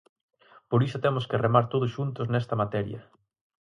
[0.69, 3.01] Por iso temos que remar todos xuntos nesta materia.